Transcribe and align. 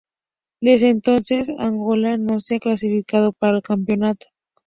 Desde 0.63 0.89
entonces, 0.89 1.51
Angola 1.59 2.17
no 2.17 2.39
se 2.39 2.55
ha 2.55 2.59
clasificado 2.59 3.33
para 3.33 3.57
el 3.57 3.61
campeonato. 3.61 4.25